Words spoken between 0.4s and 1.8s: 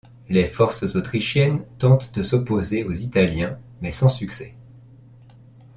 forces autrichiennes